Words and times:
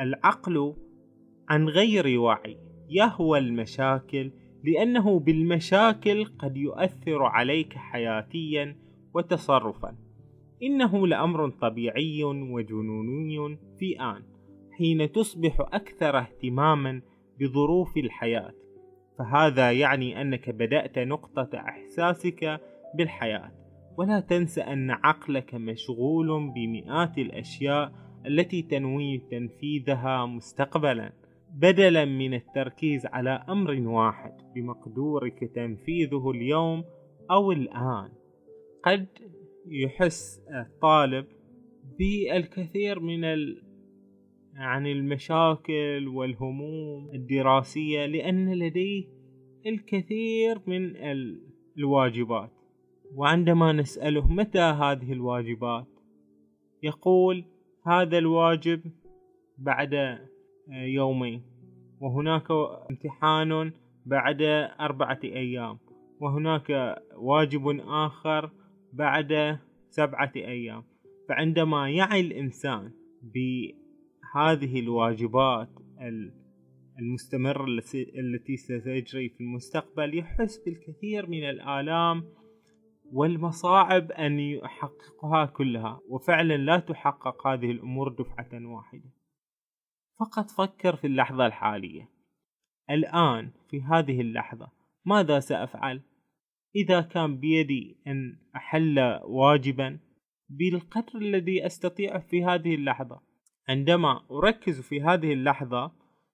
العقل 0.00 0.74
عن 1.48 1.68
غير 1.68 2.20
وعي 2.20 2.56
يهوى 2.90 3.38
المشاكل 3.38 4.30
لأنه 4.64 5.20
بالمشاكل 5.20 6.24
قد 6.24 6.56
يؤثر 6.56 7.22
عليك 7.22 7.74
حياتيا 7.74 8.76
وتصرفا. 9.14 9.96
إنه 10.62 11.06
لأمر 11.06 11.50
طبيعي 11.50 12.24
وجنوني 12.24 13.58
في 13.78 14.00
آن 14.00 14.22
حين 14.78 15.12
تصبح 15.12 15.56
أكثر 15.60 16.18
اهتماما 16.18 17.02
بظروف 17.40 17.96
الحياة. 17.96 18.52
فهذا 19.18 19.72
يعني 19.72 20.20
أنك 20.20 20.50
بدأت 20.50 20.98
نقطة 20.98 21.48
إحساسك 21.54 22.60
بالحياة. 22.94 23.52
ولا 23.96 24.20
تنس 24.20 24.58
أن 24.58 24.90
عقلك 24.90 25.54
مشغول 25.54 26.52
بمئات 26.54 27.18
الأشياء 27.18 27.92
التي 28.26 28.62
تنوي 28.62 29.18
تنفيذها 29.18 30.26
مستقبلا 30.26 31.12
بدلا 31.54 32.04
من 32.04 32.34
التركيز 32.34 33.06
على 33.06 33.44
أمر 33.48 33.80
واحد 33.88 34.32
بمقدورك 34.54 35.50
تنفيذه 35.54 36.30
اليوم 36.30 36.84
أو 37.30 37.52
الآن. 37.52 38.08
قد 38.84 39.06
يحس 39.66 40.40
الطالب 40.60 41.26
بالكثير 41.98 43.00
من 43.00 43.24
ال... 43.24 43.62
يعني 44.54 44.92
المشاكل 44.92 46.08
والهموم 46.08 47.10
الدراسية 47.14 48.06
لأن 48.06 48.54
لديه 48.54 49.04
الكثير 49.66 50.60
من 50.66 50.92
الواجبات. 51.76 52.50
وعندما 53.14 53.72
نسأله 53.72 54.32
متى 54.32 54.58
هذه 54.58 55.12
الواجبات 55.12 55.86
يقول 56.82 57.44
هذا 57.86 58.18
الواجب 58.18 58.80
بعد 59.58 60.18
يومين. 60.68 61.42
وهناك 62.00 62.50
امتحان 62.90 63.72
بعد 64.06 64.42
أربعة 64.80 65.20
أيام. 65.24 65.78
وهناك 66.20 66.96
واجب 67.16 67.80
آخر 67.88 68.50
بعد 68.92 69.58
سبعة 69.90 70.32
أيام. 70.36 70.84
فعندما 71.28 71.90
يعي 71.90 72.20
الإنسان 72.20 72.90
بهذه 73.22 74.80
الواجبات 74.80 75.68
المستمرة 76.98 77.66
التي 78.18 78.56
ستجري 78.56 79.28
في 79.28 79.40
المستقبل 79.40 80.18
يحس 80.18 80.58
بالكثير 80.58 81.30
من 81.30 81.44
الآلام 81.50 82.24
والمصاعب 83.12 84.12
أن 84.12 84.40
يحققها 84.40 85.46
كلها 85.46 86.00
وفعلا 86.08 86.56
لا 86.56 86.78
تحقق 86.78 87.46
هذه 87.46 87.70
الأمور 87.70 88.08
دفعة 88.12 88.48
واحدة. 88.52 89.10
فقط 90.20 90.50
فكر 90.50 90.96
في 90.96 91.06
اللحظة 91.06 91.46
الحالية. 91.46 92.08
الآن 92.90 93.50
في 93.70 93.82
هذه 93.82 94.20
اللحظة 94.20 94.70
ماذا 95.04 95.40
سأفعل؟ 95.40 96.02
إذا 96.76 97.00
كان 97.00 97.38
بيدي 97.38 97.96
أن 98.06 98.38
أحل 98.56 99.20
واجبا 99.24 99.98
بالقدر 100.48 101.18
الذي 101.18 101.66
أستطيع 101.66 102.18
في 102.18 102.44
هذه 102.44 102.74
اللحظة 102.74 103.20
عندما 103.68 104.20
أركز 104.30 104.80
في 104.80 105.02
هذه 105.02 105.32
اللحظة 105.32 105.92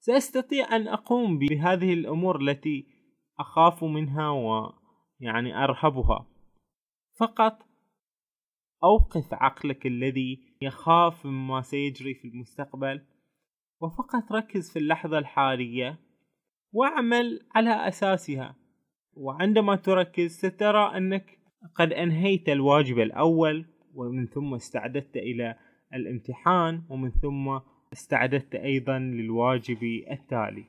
سأستطيع 0.00 0.76
أن 0.76 0.88
أقوم 0.88 1.38
بهذه 1.38 1.92
الأمور 1.92 2.40
التي 2.40 2.86
أخاف 3.40 3.84
منها 3.84 4.30
ويعني 4.30 5.64
أرهبها. 5.64 6.26
فقط. 7.18 7.58
أوقف 8.84 9.34
عقلك 9.34 9.86
الذي 9.86 10.56
يخاف 10.62 11.26
مما 11.26 11.62
سيجري 11.62 12.14
في 12.14 12.28
المستقبل 12.28 13.06
وفقط 13.80 14.32
ركز 14.32 14.72
في 14.72 14.78
اللحظة 14.78 15.18
الحالية 15.18 16.00
واعمل 16.72 17.40
على 17.54 17.88
أساسها. 17.88 18.56
وعندما 19.12 19.76
تركز 19.76 20.30
سترى 20.30 20.96
أنك 20.96 21.38
قد 21.74 21.92
أنهيت 21.92 22.48
الواجب 22.48 22.98
الأول 22.98 23.66
ومن 23.94 24.26
ثم 24.26 24.54
استعددت 24.54 25.16
إلى 25.16 25.58
الامتحان 25.94 26.84
ومن 26.88 27.10
ثم 27.10 27.58
استعددت 27.92 28.54
أيضا 28.54 28.98
للواجب 28.98 29.82
التالي. 30.10 30.64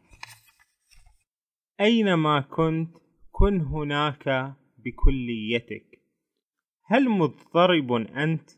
أينما 1.82 2.40
كنت 2.40 2.98
كن 3.32 3.62
هناك 3.62 4.56
بكليتك. 4.78 5.97
هل 6.90 7.10
مضطرب 7.10 7.92
أنت؟ 7.94 8.50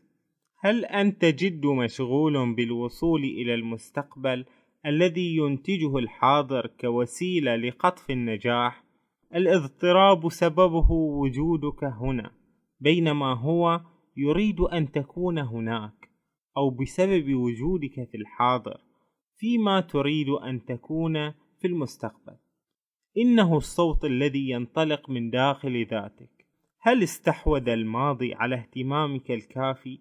هل 0.58 0.84
أنت 0.84 1.24
جد 1.24 1.66
مشغول 1.66 2.54
بالوصول 2.54 3.24
إلى 3.24 3.54
المستقبل 3.54 4.44
الذي 4.86 5.36
ينتجه 5.36 5.98
الحاضر 5.98 6.66
كوسيلة 6.80 7.56
لقطف 7.56 8.10
النجاح؟ 8.10 8.84
الإضطراب 9.34 10.28
سببه 10.28 10.90
وجودك 10.90 11.84
هنا 11.84 12.30
بينما 12.80 13.34
هو 13.34 13.80
يريد 14.16 14.60
أن 14.60 14.92
تكون 14.92 15.38
هناك 15.38 16.10
أو 16.56 16.70
بسبب 16.70 17.34
وجودك 17.34 18.08
في 18.10 18.16
الحاضر 18.16 18.80
فيما 19.36 19.80
تريد 19.80 20.28
أن 20.28 20.64
تكون 20.64 21.30
في 21.30 21.66
المستقبل 21.66 22.36
إنه 23.18 23.56
الصوت 23.56 24.04
الذي 24.04 24.50
ينطلق 24.50 25.10
من 25.10 25.30
داخل 25.30 25.86
ذاتك 25.86 26.39
هل 26.82 27.02
استحوذ 27.02 27.68
الماضي 27.68 28.34
على 28.34 28.54
اهتمامك 28.54 29.30
الكافي؟ 29.30 29.98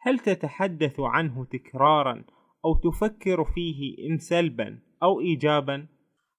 هل 0.00 0.18
تتحدث 0.18 1.00
عنه 1.00 1.44
تكرارا 1.44 2.24
أو 2.64 2.74
تفكر 2.74 3.44
فيه 3.44 4.08
إن 4.10 4.18
سلبا 4.18 4.78
أو 5.02 5.20
إيجابا؟ 5.20 5.86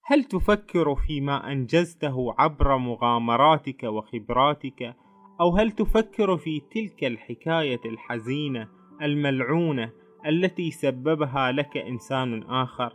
هل 0.05 0.23
تفكر 0.23 0.95
فيما 0.95 1.51
أنجزته 1.51 2.35
عبر 2.39 2.77
مغامراتك 2.77 3.83
وخبراتك 3.83 4.95
أو 5.41 5.57
هل 5.57 5.71
تفكر 5.71 6.37
في 6.37 6.59
تلك 6.59 7.03
الحكاية 7.03 7.81
الحزينة 7.85 8.67
الملعونة 9.01 9.91
التي 10.25 10.71
سببها 10.71 11.51
لك 11.51 11.77
إنسان 11.77 12.43
آخر 12.43 12.93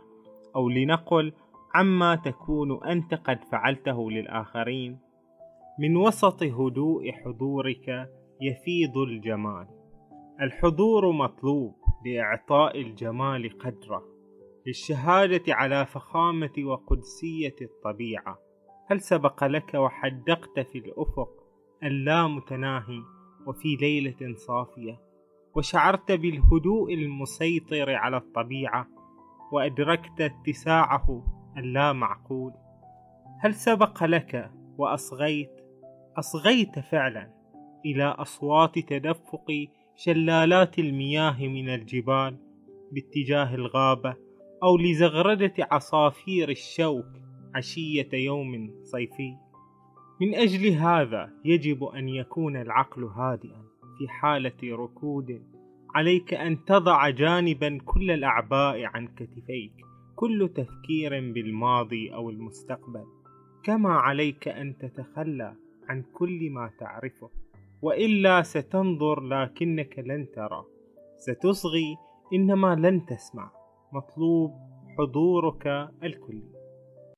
أو 0.55 0.69
لنقل 0.69 1.33
عما 1.75 2.15
تكون 2.15 2.83
أنت 2.83 3.13
قد 3.13 3.43
فعلته 3.51 4.11
للآخرين 4.11 5.06
من 5.79 5.97
وسط 5.97 6.43
هدوء 6.43 7.11
حضورك 7.11 8.09
يفيض 8.41 8.97
الجمال. 8.97 9.67
الحضور 10.41 11.11
مطلوب 11.11 11.75
لإعطاء 12.05 12.81
الجمال 12.81 13.57
قدره 13.57 14.03
للشهادة 14.67 15.53
على 15.53 15.85
فخامة 15.85 16.51
وقدسية 16.59 17.55
الطبيعة. 17.61 18.37
هل 18.87 19.01
سبق 19.01 19.43
لك 19.43 19.73
وحدقت 19.73 20.59
في 20.59 20.77
الأفق 20.77 21.29
اللامتناهي 21.83 23.01
وفي 23.47 23.75
ليلة 23.75 24.35
صافية؟ 24.35 24.99
وشعرت 25.55 26.11
بالهدوء 26.11 26.93
المسيطر 26.93 27.95
على 27.95 28.17
الطبيعة 28.17 28.87
وأدركت 29.51 30.21
اتساعه 30.21 31.23
اللامعقول 31.57 32.53
هل 33.41 33.53
سبق 33.53 34.03
لك 34.03 34.51
وأصغيت 34.77 35.66
أصغيت 36.19 36.79
فعلا 36.79 37.29
إلى 37.85 38.03
أصوات 38.03 38.79
تدفق 38.79 39.67
شلالات 39.95 40.79
المياه 40.79 41.47
من 41.47 41.69
الجبال 41.69 42.37
باتجاه 42.91 43.55
الغابة 43.55 44.15
أو 44.63 44.77
لزغردة 44.77 45.53
عصافير 45.59 46.49
الشوك 46.49 47.05
عشية 47.55 48.09
يوم 48.13 48.71
صيفي. 48.83 49.35
من 50.21 50.35
أجل 50.35 50.67
هذا 50.67 51.29
يجب 51.45 51.83
أن 51.83 52.09
يكون 52.09 52.57
العقل 52.57 53.03
هادئا 53.03 53.61
في 53.97 54.07
حالة 54.07 54.57
ركود. 54.63 55.41
عليك 55.95 56.33
أن 56.33 56.65
تضع 56.65 57.09
جانبا 57.09 57.77
كل 57.85 58.11
الأعباء 58.11 58.83
عن 58.83 59.07
كتفيك 59.07 59.73
كل 60.15 60.49
تفكير 60.55 61.09
بالماضي 61.33 62.13
أو 62.13 62.29
المستقبل. 62.29 63.05
كما 63.63 63.89
عليك 63.89 64.47
أن 64.47 64.77
تتخلى 64.77 65.66
عن 65.89 66.03
كل 66.13 66.49
ما 66.49 66.71
تعرفه 66.79 67.29
وإلا 67.81 68.41
ستنظر 68.41 69.19
لكنك 69.21 69.99
لن 69.99 70.27
ترى. 70.35 70.65
ستصغي 71.17 71.97
إنما 72.33 72.75
لن 72.75 73.05
تسمع. 73.05 73.51
مطلوب 73.93 74.51
حضورك 74.97 75.67
الكلي. 76.03 76.56